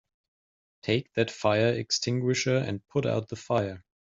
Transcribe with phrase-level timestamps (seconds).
[0.81, 3.85] Take that fire extinguisher and put out the fire!